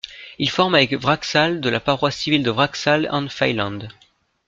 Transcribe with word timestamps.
Il 0.39 0.49
forme 0.49 0.73
avec 0.73 0.93
Wraxall 0.93 1.61
de 1.61 1.69
la 1.69 1.79
paroisse 1.79 2.17
civile 2.17 2.41
de 2.41 2.49
Wraxall 2.49 3.07
and 3.11 3.29
Failand. 3.29 3.87